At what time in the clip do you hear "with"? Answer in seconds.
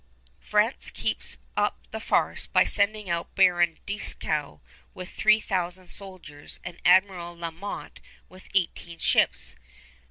4.95-5.11, 8.27-8.49